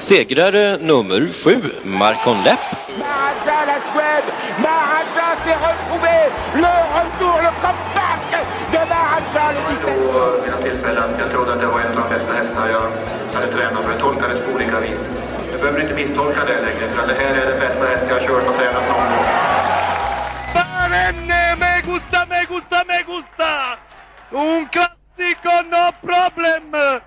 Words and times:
Segrare 0.00 0.78
nummer 0.80 1.28
sju, 1.32 1.60
Marcon 1.84 2.42
Lepp. 2.44 2.60
Maharaja, 2.98 3.58
la 3.70 3.78
Suède. 3.92 4.28
Maharaja 4.58 5.26
s'est 5.44 5.58
retrouvé. 5.68 6.16
Le 6.54 6.72
retour, 6.96 7.36
le 7.46 7.52
comeback 7.64 8.22
de 8.72 8.78
Maharaja, 8.92 9.52
le 9.52 9.60
17. 9.68 9.92
Vid 10.42 10.50
några 10.52 10.62
tillfällen. 10.62 11.10
Jag 11.18 11.30
trodde 11.30 11.52
att 11.52 11.60
det 11.60 11.66
var 11.66 11.80
en 11.80 11.98
av 11.98 12.08
de 12.08 12.14
bästa 12.14 12.32
hästarna 12.32 12.70
jag 12.70 12.86
hade 13.34 13.52
tränat 13.52 13.84
för. 13.84 13.90
Jag 13.90 14.00
tolkade 14.00 14.34
det 14.34 14.40
på 14.40 14.52
olika 14.52 14.80
vis. 14.80 15.00
Du 15.52 15.58
behöver 15.58 15.80
inte 15.80 15.94
misstolka 15.94 16.40
det 16.44 16.60
längre, 16.66 16.88
för 16.94 17.06
det 17.06 17.14
här 17.14 17.34
är 17.34 17.46
den 17.50 17.60
bästa 17.60 17.84
häst 17.86 18.04
jag 18.08 18.14
har 18.14 18.26
kört 18.26 18.48
och 18.48 18.56
tränat 18.56 18.88
någon 18.88 19.06
gång. 19.12 19.26
Barenne, 20.54 21.56
me 21.60 21.72
gusta, 21.92 22.26
me 22.30 22.40
gusta, 22.48 22.78
me 22.88 22.98
gusta! 23.12 23.50
Un 24.30 24.68
classico, 24.74 25.54
no 25.72 25.84
problem! 26.08 27.00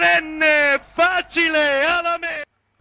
Barenne, 0.00 0.78
facile, 0.94 1.88
alla 1.88 2.18
me! 2.18 2.26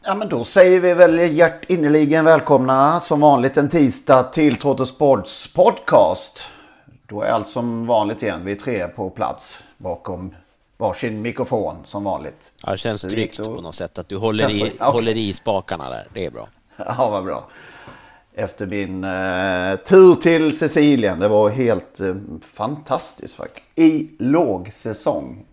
Ja 0.03 0.15
men 0.15 0.29
då 0.29 0.43
säger 0.43 0.79
vi 0.79 0.93
väl 0.93 1.19
hjärtinnerligen 1.37 2.25
välkomna 2.25 2.99
som 2.99 3.19
vanligt 3.19 3.57
en 3.57 3.69
tisdag 3.69 4.23
till 4.23 4.57
Trotto 4.57 4.85
Sports 4.85 5.53
podcast. 5.53 6.43
Då 7.07 7.21
är 7.21 7.31
allt 7.31 7.49
som 7.49 7.87
vanligt 7.87 8.23
igen. 8.23 8.45
Vi 8.45 8.51
är 8.51 8.55
tre 8.55 8.87
på 8.87 9.09
plats 9.09 9.59
bakom 9.77 10.35
varsin 10.77 11.21
mikrofon 11.21 11.75
som 11.85 12.03
vanligt. 12.03 12.51
Ja, 12.65 12.71
det 12.71 12.77
känns 12.77 13.01
tryggt 13.01 13.37
på 13.37 13.61
något 13.61 13.75
sätt 13.75 13.97
att 13.97 14.09
du 14.09 14.17
håller 14.17 14.49
i, 14.49 14.61
Okej. 14.61 14.73
håller 14.79 15.17
i 15.17 15.33
spakarna 15.33 15.89
där. 15.89 16.07
Det 16.13 16.25
är 16.25 16.31
bra. 16.31 16.47
Ja, 16.77 17.09
vad 17.09 17.23
bra. 17.23 17.49
Efter 18.33 18.65
min 18.65 19.03
eh, 19.03 19.75
tur 19.75 20.15
till 20.15 20.59
Sicilien. 20.59 21.19
Det 21.19 21.27
var 21.27 21.49
helt 21.49 21.99
eh, 21.99 22.15
fantastiskt 22.41 23.35
faktiskt. 23.35 23.65
I 23.75 24.09
lågsäsong 24.19 25.45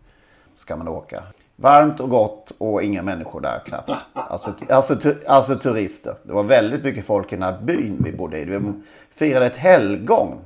ska 0.56 0.77
man 0.77 0.89
åka. 0.89 1.23
Varmt 1.56 2.00
och 2.00 2.10
gott 2.10 2.52
och 2.58 2.82
inga 2.82 3.02
människor 3.02 3.40
där 3.40 3.58
knappt. 3.66 3.90
Alltså, 4.12 4.54
alltså, 4.68 4.96
alltså 5.26 5.56
turister. 5.56 6.14
Det 6.22 6.32
var 6.32 6.42
väldigt 6.42 6.84
mycket 6.84 7.04
folk 7.04 7.32
i 7.32 7.36
den 7.36 7.42
här 7.42 7.60
byn 7.62 7.96
vi 8.04 8.12
bodde 8.12 8.38
i. 8.38 8.44
Vi 8.44 8.72
firade 9.14 9.46
ett 9.46 9.56
helgong. 9.56 10.40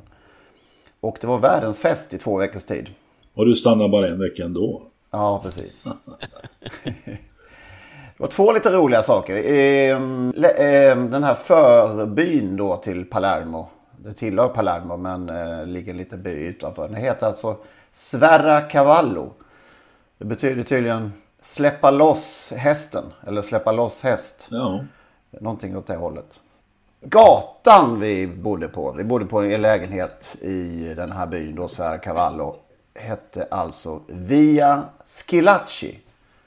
Och 1.01 1.19
det 1.21 1.27
var 1.27 1.39
världens 1.39 1.79
fest 1.79 2.15
i 2.15 2.19
två 2.19 2.37
veckors 2.37 2.65
tid. 2.65 2.89
Och 3.35 3.47
du 3.47 3.55
stannar 3.55 3.89
bara 3.89 4.09
en 4.09 4.21
vecka 4.21 4.45
ändå. 4.45 4.83
Ja, 5.11 5.41
precis. 5.45 5.85
Det 8.17 8.23
var 8.25 8.31
två 8.31 8.53
lite 8.53 8.73
roliga 8.73 9.03
saker. 9.03 9.43
Ehm, 9.45 10.35
ehm, 10.59 11.11
Den 11.11 11.25
här 11.25 11.35
förbyn 11.35 12.57
då 12.57 12.77
till 12.77 13.05
Palermo. 13.05 13.69
Det 13.97 14.13
tillhör 14.13 14.49
Palermo 14.49 14.97
men 14.97 15.29
eh, 15.29 15.67
ligger 15.67 15.91
en 15.91 15.97
liten 15.97 16.23
by 16.23 16.31
utanför. 16.31 16.89
Den 16.89 16.97
heter 16.97 17.27
alltså 17.27 17.57
Sverra 17.93 18.61
Cavallo. 18.61 19.33
Det 20.21 20.27
betyder 20.27 20.63
tydligen 20.63 21.13
släppa 21.41 21.91
loss 21.91 22.53
hästen. 22.57 23.05
Eller 23.27 23.43
släppa 23.43 23.73
loss 23.73 24.03
häst. 24.03 24.49
Ja. 24.51 24.85
Någonting 25.41 25.77
åt 25.77 25.87
det 25.87 25.97
hållet. 25.97 26.41
Gatan 27.01 28.01
vi 28.01 28.27
bodde 28.27 28.69
på. 28.69 28.93
Vi 28.93 29.05
bodde 29.05 29.27
på 29.27 29.43
en 29.43 29.63
lägenhet 29.63 30.37
i 30.41 30.95
den 30.97 31.13
här 31.13 31.27
byn 31.27 31.55
då, 31.55 31.69
Cavallo. 32.03 32.57
Hette 32.95 33.49
alltså 33.51 34.01
Via 34.07 34.85
Schilacci. 35.05 35.99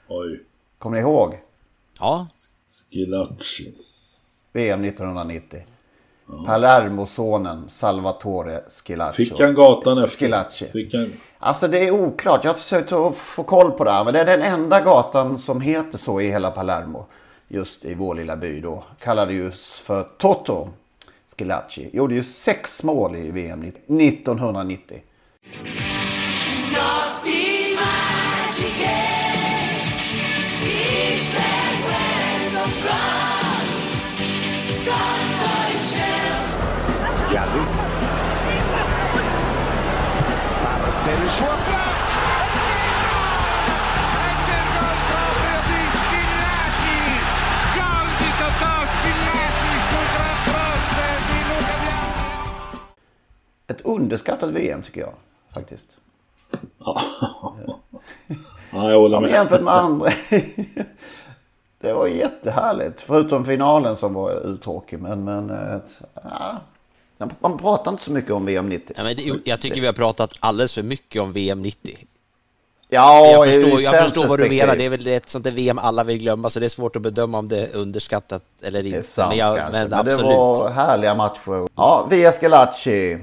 Oj. 0.08 0.40
Kommer 0.78 0.96
ni 0.96 1.00
ihåg? 1.02 1.38
Ja, 2.00 2.28
Schilacci. 2.90 3.74
VM 4.52 4.84
1990. 4.84 5.62
Palermo-sonen 6.46 7.68
Salvatore 7.68 8.60
Schilacci. 8.68 9.24
Fick 9.24 9.40
han 9.40 9.54
gatan 9.54 9.98
efter? 9.98 10.18
Schilacci. 10.18 10.68
Fick 10.72 10.94
han... 10.94 11.12
Alltså 11.38 11.68
det 11.68 11.78
är 11.78 11.90
oklart. 11.90 12.44
Jag 12.44 12.50
har 12.50 12.58
försökt 12.58 12.92
att 12.92 13.16
få 13.16 13.42
koll 13.42 13.70
på 13.70 13.84
det 13.84 13.90
här. 13.90 14.04
Men 14.04 14.14
det 14.14 14.20
är 14.20 14.24
den 14.24 14.42
enda 14.42 14.80
gatan 14.80 15.38
som 15.38 15.60
heter 15.60 15.98
så 15.98 16.20
i 16.20 16.30
hela 16.30 16.50
Palermo. 16.50 17.06
Just 17.48 17.84
i 17.84 17.94
vår 17.94 18.14
lilla 18.14 18.36
by 18.36 18.60
då. 18.60 18.84
Kallade 19.00 19.32
just 19.32 19.74
för 19.74 20.02
Toto 20.18 20.68
Schilacci. 21.38 21.90
Gjorde 21.92 22.14
ju 22.14 22.22
sex 22.22 22.82
mål 22.82 23.16
i 23.16 23.30
VM 23.30 23.62
1990. 23.62 25.00
Underskattat 54.04 54.50
VM 54.50 54.82
tycker 54.82 55.00
jag 55.00 55.12
faktiskt. 55.54 55.86
Ja, 56.84 57.00
jag 58.72 58.98
håller 59.00 59.16
Ja, 59.16 59.20
men 59.20 59.30
med. 59.30 59.30
jämfört 59.30 59.62
med 59.62 59.74
andra. 59.74 60.10
Det 61.80 61.92
var 61.92 62.06
jättehärligt. 62.06 63.00
Förutom 63.00 63.44
finalen 63.44 63.96
som 63.96 64.14
var 64.14 64.46
uttråkig. 64.46 64.98
Men, 64.98 65.24
men 65.24 65.50
eh, 65.50 65.78
ja. 66.14 67.28
man 67.40 67.58
pratar 67.58 67.90
inte 67.90 68.02
så 68.04 68.12
mycket 68.12 68.30
om 68.30 68.44
VM 68.46 68.68
90. 68.68 68.94
ja, 68.96 69.04
men 69.04 69.16
det, 69.16 69.32
jag 69.44 69.60
tycker 69.60 69.80
vi 69.80 69.86
har 69.86 69.94
pratat 69.94 70.34
alldeles 70.40 70.74
för 70.74 70.82
mycket 70.82 71.22
om 71.22 71.32
VM 71.32 71.62
90. 71.62 71.96
Ja, 72.88 73.26
Jag 73.26 73.44
förstår, 73.54 73.80
jag 73.80 74.04
förstår 74.04 74.26
vad 74.28 74.38
du 74.38 74.48
menar. 74.48 74.76
Det 74.76 74.84
är 74.84 74.90
väl 74.90 75.06
ett 75.06 75.28
sånt 75.28 75.44
där 75.44 75.50
VM 75.50 75.78
alla 75.78 76.04
vill 76.04 76.18
glömma, 76.18 76.50
så 76.50 76.60
det 76.60 76.66
är 76.66 76.68
svårt 76.68 76.96
att 76.96 77.02
bedöma 77.02 77.38
om 77.38 77.48
det 77.48 77.66
är 77.66 77.76
underskattat 77.76 78.42
eller 78.62 78.82
Det 78.82 78.88
är 78.88 78.96
inte. 78.96 79.02
sant 79.02 79.28
men, 79.30 79.38
jag, 79.38 79.54
men 79.54 79.72
Men 79.72 79.92
absolut. 79.94 80.18
det 80.20 80.36
var 80.36 80.70
härliga 80.70 81.14
matcher. 81.14 81.68
Ja, 81.76 82.06
via 82.10 82.32
Schillaci. 82.32 83.18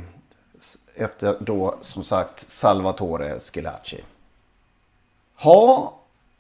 Efter 1.02 1.36
då 1.40 1.76
som 1.82 2.04
sagt 2.04 2.50
Salvatore 2.50 3.40
Schillaci. 3.40 4.02
Ja, 5.44 5.94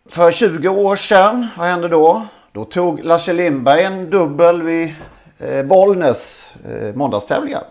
för 0.05 0.31
20 0.31 0.69
år 0.69 0.95
sedan, 0.95 1.47
vad 1.57 1.67
hände 1.67 1.88
då? 1.88 2.25
Då 2.51 2.66
tog 2.66 3.03
Lasse 3.03 3.33
Lindberg 3.33 3.83
en 3.83 4.09
dubbel 4.09 4.61
vid 4.61 4.95
eh, 5.39 5.63
Bollnäs 5.63 6.44
eh, 6.66 6.96
måndagstävlingar. 6.96 7.63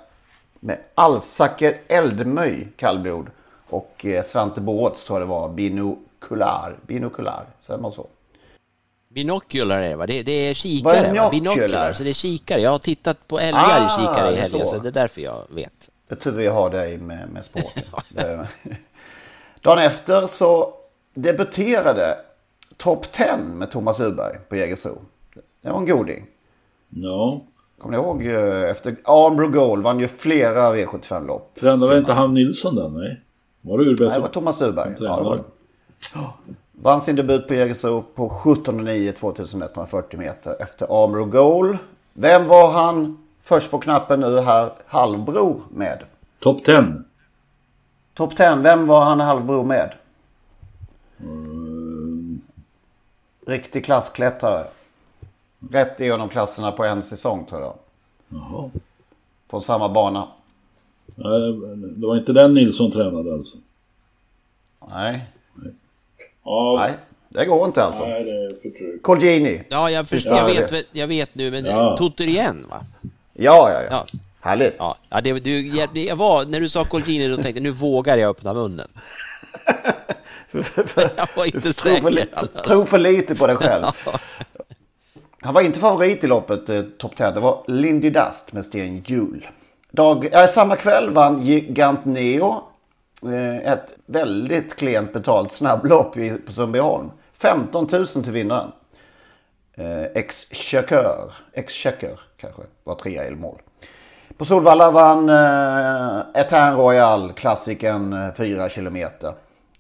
Med 0.61 0.79
Alsaker 0.95 1.81
Eldmöj 1.89 2.69
kallblod 2.77 3.27
och 3.69 4.07
eh, 4.07 4.25
Svante 4.25 4.61
Båths 4.61 5.05
tror 5.05 5.19
jag 5.21 5.29
det 5.29 5.31
var 5.31 5.49
binokular. 5.49 6.77
Binokular, 6.87 7.47
säger 7.61 7.81
man 7.81 7.93
så? 7.93 8.07
Binocular 9.09 9.83
är 9.83 9.89
det 9.89 9.97
va? 9.97 10.07
Det, 10.07 10.23
det 10.23 10.33
är 10.33 10.55
kikare 10.55 11.01
binocular? 11.01 11.31
Binocular, 11.31 11.93
så 11.93 12.05
det 12.05 12.11
är 12.11 12.15
kikare. 12.15 12.61
Jag 12.61 12.71
har 12.71 12.79
tittat 12.79 13.29
på 13.29 13.41
älgar 13.41 13.81
Ah, 13.81 13.87
i 13.87 14.01
kikare 14.01 14.33
i 14.33 14.37
helgen, 14.37 14.67
så. 14.67 14.71
så 14.71 14.79
det 14.79 14.89
är 14.89 14.93
därför 14.93 15.21
jag 15.21 15.43
vet. 15.49 15.91
Det 16.11 16.17
är 16.17 16.21
tur 16.21 16.31
vi 16.33 16.47
har 16.47 16.71
dig 16.71 16.99
med, 16.99 17.29
med 17.33 17.45
språket. 17.45 17.87
Dagen 19.63 19.79
efter 19.79 20.27
så 20.27 20.75
debuterade 21.15 22.17
Top 22.77 23.13
10 23.13 23.37
med 23.37 23.71
Thomas 23.71 24.01
Uberg 24.01 24.39
på 24.49 24.57
Jägersro. 24.57 24.99
Det 25.63 25.71
var 25.71 25.79
en 25.79 25.87
goding. 25.87 26.27
Ja. 26.89 27.41
Kommer 27.79 27.97
ni 27.97 28.03
ihåg? 28.03 28.27
eh, 28.27 28.71
Efter 28.71 28.97
Armbro 29.05 29.49
Gold 29.49 29.83
vann 29.85 30.01
ju 30.01 30.09
flera 30.09 30.75
V75-lopp. 30.77 31.55
Tränade 31.55 31.99
inte 31.99 32.13
han 32.13 32.35
Nilsson 32.35 32.75
den? 32.77 32.95
Nej. 32.95 33.21
Var 33.61 33.79
det 33.79 33.85
Urberg 33.85 34.09
Nej, 34.09 34.17
det 34.17 34.23
var. 34.23 34.29
Thomas 34.29 34.63
Uberg. 34.63 34.97
som 34.97 35.07
Ja, 35.07 35.17
det 35.17 35.23
var 35.23 35.37
det. 35.37 35.43
tränare? 36.13 36.31
Vann 36.73 37.01
sin 37.01 37.17
debut 37.17 37.49
på 37.49 37.55
Jägersro 37.55 38.03
på 38.15 38.29
17,9 38.29 39.13
2140 39.13 40.19
meter 40.21 40.57
efter 40.63 41.03
Armbro 41.05 41.25
Gold. 41.25 41.79
Vem 42.13 42.47
var 42.47 42.71
han 42.71 43.19
Först 43.51 43.71
på 43.71 43.79
knappen 43.79 44.21
nu 44.21 44.41
här 44.41 44.73
halvbror 44.87 45.63
med. 45.71 46.03
Top 46.39 46.65
10. 46.65 47.03
Top 48.15 48.37
10, 48.37 48.57
vem 48.57 48.87
var 48.87 49.05
han 49.05 49.21
halvbror 49.21 49.65
med? 49.65 49.93
Mm. 51.21 52.41
Riktig 53.47 53.85
klassklättrare. 53.85 54.67
Rätt 55.71 56.01
igenom 56.01 56.29
klasserna 56.29 56.73
på 56.73 56.85
en 56.85 57.03
säsong 57.03 57.47
tror 57.47 57.61
jag. 57.61 57.75
Jaha. 58.29 58.71
Från 59.51 59.63
samma 59.63 59.89
bana. 59.89 60.29
Nej, 61.15 61.41
det 61.97 62.07
var 62.07 62.17
inte 62.17 62.33
den 62.33 62.55
Nilsson 62.55 62.91
tränade 62.91 63.33
alltså? 63.33 63.57
Nej. 64.91 65.25
Ja. 66.45 66.77
Nej, 66.79 66.95
det 67.29 67.45
går 67.45 67.67
inte 67.67 67.85
alltså. 67.85 68.07
Nej, 68.07 68.25
det 68.25 68.31
är 68.31 68.49
för 68.49 68.71
trögt. 68.79 69.03
Colgjini. 69.03 69.63
Ja, 69.69 69.91
jag 69.91 70.09
förstår. 70.09 70.37
Ja, 70.37 70.51
Jag 70.51 70.69
vet, 70.71 70.87
jag 70.93 71.07
vet 71.07 71.35
nu, 71.35 71.51
men 71.51 71.65
Ja. 71.65 71.97
Totter 71.97 72.25
igen 72.25 72.67
va? 72.71 72.81
Ja, 73.43 73.71
ja, 73.73 73.83
ja. 73.83 73.89
Ja. 73.91 74.07
Härligt. 74.41 74.77
Ja, 74.79 74.97
ja 75.09 75.21
det, 75.21 75.33
du, 75.33 75.61
jag, 76.01 76.17
var, 76.17 76.45
när 76.45 76.61
du 76.61 76.69
sa 76.69 76.85
Colgjini 76.85 77.29
då 77.29 77.35
tänkte 77.37 77.51
jag 77.51 77.63
nu 77.63 77.71
vågar 77.71 78.17
jag 78.17 78.31
öppna 78.31 78.55
munnen. 78.55 78.89
jag 81.17 81.29
var 81.37 81.45
inte 81.45 81.59
Du 81.59 81.73
tror 81.73 81.73
för, 81.73 82.11
säker. 82.11 82.11
li- 82.11 82.63
tror 82.65 82.85
för 82.85 82.99
lite 82.99 83.35
på 83.35 83.47
dig 83.47 83.57
själv. 83.57 83.85
Han 85.41 85.55
var 85.55 85.61
inte 85.63 85.79
favorit 85.81 86.25
i 86.25 86.27
loppet, 86.27 86.69
eh, 86.69 86.83
Top 86.83 87.17
10. 87.17 87.31
Det 87.31 87.41
var 87.41 87.65
Lindy 87.69 88.11
Dust 88.11 88.53
med 88.53 88.65
Sten 88.65 89.03
Hjul. 89.07 89.47
Dag, 89.91 90.35
äh, 90.35 90.47
samma 90.47 90.77
kväll 90.77 91.11
vann 91.11 91.43
Gigant 91.43 92.05
Neo 92.05 92.63
eh, 93.25 93.73
ett 93.73 93.95
väldigt 94.07 94.77
klent 94.77 95.13
betalt 95.13 95.53
snabblopp 95.53 96.17
i, 96.17 96.31
på 96.31 96.53
Sundbyholm. 96.53 97.11
15 97.39 97.89
000 97.93 98.07
till 98.07 98.23
vinnaren. 98.33 98.73
Eh, 99.77 100.03
Ex-Checker, 100.15 101.33
Ex-Checker 101.53 102.19
kanske, 102.41 102.63
var 102.85 102.95
trea 102.95 103.29
i 103.29 103.31
mål. 103.31 103.59
På 104.37 104.45
Solvalla 104.45 104.91
vann 104.91 105.29
eh, 105.29 106.41
Etain 106.41 106.77
Royal, 106.77 107.33
klassikern 107.33 108.35
4 108.37 108.69
kilometer. 108.69 109.33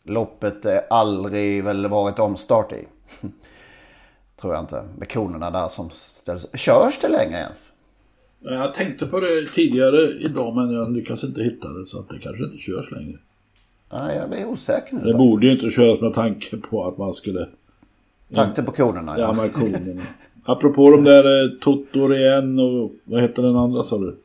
Loppet 0.02 0.66
är 0.66 0.82
aldrig 0.90 1.64
väl 1.64 1.86
varit 1.86 2.18
omstart 2.18 2.72
i. 2.72 2.86
Tror 4.40 4.54
jag 4.54 4.62
inte. 4.62 4.84
Med 4.98 5.12
konerna 5.12 5.50
där 5.50 5.68
som 5.68 5.90
ställs. 5.90 6.46
Körs 6.54 6.98
det 7.00 7.08
längre 7.08 7.38
ens? 7.38 7.72
Jag 8.42 8.74
tänkte 8.74 9.06
på 9.06 9.20
det 9.20 9.48
tidigare 9.54 10.10
idag 10.10 10.56
men 10.56 10.70
jag 10.70 10.92
lyckas 10.92 11.24
inte 11.24 11.42
hitta 11.42 11.68
det 11.68 11.86
så 11.86 11.98
att 11.98 12.08
det 12.08 12.18
kanske 12.18 12.44
inte 12.44 12.58
körs 12.58 12.90
längre. 12.90 13.18
Nej, 13.92 14.16
jag 14.16 14.30
blir 14.30 14.46
osäker 14.46 14.94
nu. 14.94 15.00
Det 15.00 15.14
borde 15.14 15.46
ju 15.46 15.52
inte 15.52 15.70
köras 15.70 16.00
med 16.00 16.14
tanke 16.14 16.56
på 16.56 16.84
att 16.84 16.98
man 16.98 17.14
skulle... 17.14 17.48
Tanken 18.34 18.64
på 18.64 18.72
konerna. 18.72 19.18
Ja, 19.18 19.32
med 19.32 19.52
konerna. 19.54 20.02
Apropå 20.44 20.90
de 20.90 21.04
där 21.04 21.44
eh, 21.44 21.50
Toto 21.60 22.12
igen 22.12 22.58
och 22.58 22.92
vad 23.04 23.22
heter 23.22 23.42
den 23.42 23.56
andra 23.56 23.82
sa 23.82 23.98
du? 23.98 24.18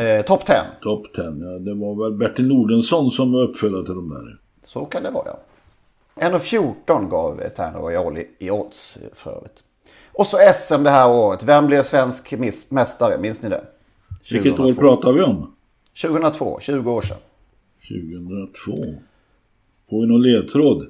Eh, 0.00 0.24
Top 0.24 0.46
10. 0.46 0.56
Top 0.82 1.12
10, 1.14 1.24
ja. 1.24 1.58
Det 1.58 1.74
var 1.74 2.04
väl 2.04 2.18
Bertil 2.18 2.48
Nordensson 2.48 3.10
som 3.10 3.32
var 3.32 3.42
uppföljare 3.42 3.84
till 3.84 3.94
de 3.94 4.08
där. 4.08 4.38
Så 4.64 4.84
kan 4.84 5.02
det 5.02 5.10
vara 5.10 5.24
ja. 5.26 5.38
1,14 6.16 7.08
gav 7.08 7.40
Etain 7.40 7.74
Royal 7.74 8.18
i, 8.18 8.28
i 8.38 8.50
odds 8.50 8.98
för 9.12 9.30
övrigt. 9.30 9.62
Och 10.12 10.26
så 10.26 10.38
SM 10.54 10.82
det 10.82 10.90
här 10.90 11.10
året. 11.10 11.44
Vem 11.44 11.66
blev 11.66 11.82
svensk 11.82 12.32
miss, 12.32 12.70
mästare? 12.70 13.18
Minns 13.18 13.42
ni 13.42 13.48
det? 13.48 13.64
Vilket 14.32 14.52
år 14.52 14.56
2002. 14.56 14.80
pratar 14.80 15.12
vi 15.12 15.22
om? 15.22 15.54
2002, 16.02 16.58
20 16.60 16.90
år 16.92 17.02
sedan. 17.02 17.16
2002. 17.88 19.00
Får 19.90 20.00
vi 20.00 20.06
någon 20.06 20.22
ledtråd? 20.22 20.86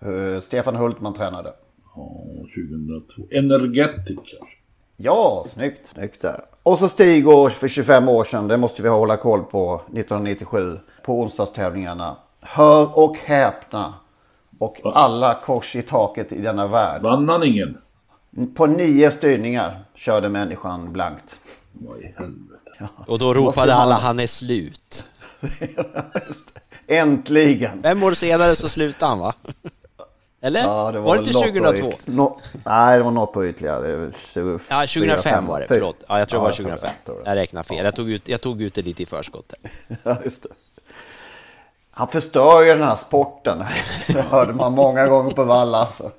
Eh, 0.00 0.40
Stefan 0.40 0.76
Hultman 0.76 1.14
tränade. 1.14 1.52
Ja, 1.96 2.24
2002. 2.54 3.22
Energetic 3.30 4.16
kanske? 4.16 4.56
Ja, 4.96 5.44
snyggt. 5.48 5.88
Snyggt 5.94 6.20
där. 6.20 6.44
Och 6.62 6.78
så 6.78 6.88
Stig 6.88 7.28
år 7.28 7.50
för 7.50 7.68
25 7.68 8.08
år 8.08 8.24
sedan. 8.24 8.48
Det 8.48 8.56
måste 8.56 8.82
vi 8.82 8.88
hålla 8.88 9.16
koll 9.16 9.42
på. 9.42 9.74
1997. 9.74 10.78
På 11.04 11.20
onsdagstävlingarna. 11.20 12.16
Hör 12.40 12.98
och 12.98 13.16
häpna. 13.16 13.94
Och 14.58 14.80
alla 14.84 15.34
kors 15.34 15.76
i 15.76 15.82
taket 15.82 16.32
i 16.32 16.38
denna 16.38 16.66
värld. 16.66 17.02
Vann 17.02 17.28
han 17.28 17.42
ingen? 17.46 17.78
På 18.54 18.66
nio 18.66 19.10
styrningar 19.10 19.84
körde 19.94 20.28
människan 20.28 20.92
blankt. 20.92 21.36
Vad 21.72 21.98
i 21.98 22.14
helvete. 22.16 22.88
Och 23.06 23.18
då 23.18 23.34
ropade 23.34 23.74
alla 23.74 23.94
han 23.94 24.20
är 24.20 24.26
slut. 24.26 25.04
Äntligen! 26.86 27.82
Fem 27.82 28.02
år 28.02 28.14
senare 28.14 28.56
så 28.56 28.68
slutade 28.68 29.10
han 29.10 29.18
va? 29.18 29.34
Eller? 30.44 30.60
Ja, 30.60 30.92
det 30.92 31.00
var, 31.00 31.16
det 31.16 31.20
inte 31.20 31.32
något 31.32 31.44
2002? 31.76 31.86
år- 31.88 31.94
nå- 32.04 32.38
nej, 32.66 32.98
det 32.98 33.04
var 33.04 33.10
något 33.10 33.36
år 33.36 33.46
ytterligare. 33.46 33.86
Det 33.86 33.96
var 33.96 34.10
24, 34.12 34.58
Ja, 34.70 34.80
2005 34.86 35.46
var 35.46 35.60
det, 35.60 35.66
förlåt. 35.68 35.96
Ja, 36.08 36.18
jag 36.18 36.28
tror 36.28 36.38
det 36.40 36.42
var 36.42 36.50
Ja, 36.50 36.56
2005. 36.56 36.90
tror 37.06 37.14
det. 37.24 37.30
Jag 37.30 37.36
räknar 37.36 37.62
fel. 37.62 37.84
Jag 37.84 37.94
tog 37.94 38.10
ut, 38.10 38.28
jag 38.28 38.40
tog 38.40 38.62
ut 38.62 38.74
det 38.74 38.82
lite 38.82 39.02
i 39.02 39.06
förskott. 39.06 39.52
Ja, 40.02 40.16
just 40.24 40.42
det. 40.42 40.48
Han 41.90 42.08
förstör 42.08 42.62
ju 42.62 42.68
den 42.68 42.82
här 42.82 42.94
sporten. 42.96 43.64
Det 44.08 44.20
hörde 44.22 44.52
man 44.52 44.72
många 44.72 45.06
gånger 45.06 45.30
på 45.30 45.44
Valla 45.44 45.78
alltså, 45.78 46.10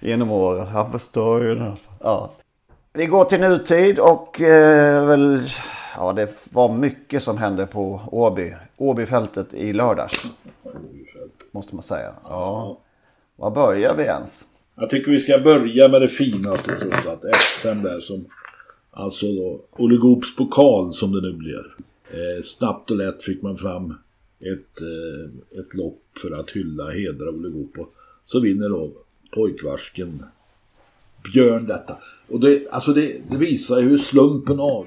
genom 0.00 0.30
åren. 0.30 0.66
Han 0.66 0.92
förstör 0.92 1.40
ju 1.40 1.54
den 1.54 1.62
här. 1.64 1.76
Ja. 2.00 2.30
Vi 2.92 3.06
går 3.06 3.24
till 3.24 3.40
nutid 3.40 3.98
och 3.98 4.40
eh, 4.40 5.04
väl, 5.06 5.50
ja, 5.96 6.12
det 6.12 6.28
var 6.52 6.68
mycket 6.68 7.22
som 7.22 7.38
hände 7.38 7.66
på 7.66 8.00
Åby. 8.12 8.54
Åbyfältet 8.76 9.54
i 9.54 9.72
lördags. 9.72 10.22
Måste 11.52 11.74
man 11.74 11.82
säga. 11.82 12.12
Ja. 12.28 12.76
Var 13.36 13.50
börjar 13.50 13.94
vi 13.94 14.02
ens? 14.02 14.44
Jag 14.76 14.90
tycker 14.90 15.10
vi 15.10 15.20
ska 15.20 15.38
börja 15.38 15.88
med 15.88 16.00
det 16.00 16.08
finaste 16.08 16.76
trots 16.76 17.06
allt. 17.06 17.22
SM 17.34 17.82
där 17.82 18.00
som... 18.00 18.24
Alltså 18.90 19.26
då 19.26 19.64
Olle 19.70 19.96
Goops 19.96 20.36
pokal 20.36 20.92
som 20.92 21.12
det 21.12 21.20
nu 21.20 21.32
blir. 21.32 21.76
Eh, 22.10 22.42
snabbt 22.42 22.90
och 22.90 22.96
lätt 22.96 23.22
fick 23.22 23.42
man 23.42 23.56
fram 23.56 23.94
ett, 24.40 24.80
eh, 24.80 25.60
ett 25.60 25.74
lopp 25.74 26.02
för 26.22 26.40
att 26.40 26.50
hylla, 26.50 26.90
hedra 26.90 27.28
Olle 27.28 27.48
Goop. 27.48 27.78
Och 27.78 27.94
så 28.24 28.40
vinner 28.40 28.68
då 28.68 28.92
pojkvarsken 29.34 30.22
Björn 31.32 31.66
detta. 31.66 31.96
Och 32.28 32.40
det, 32.40 32.68
alltså 32.70 32.92
det, 32.92 33.16
det 33.30 33.36
visar 33.36 33.80
ju 33.80 33.88
hur 33.88 33.98
slumpen 33.98 34.60
av. 34.60 34.86